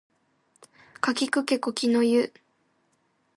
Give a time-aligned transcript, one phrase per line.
[0.99, 2.33] かきくけこきのゆ